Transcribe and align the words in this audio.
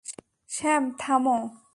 Sam, 0.49 0.83
থামো! 0.99 1.37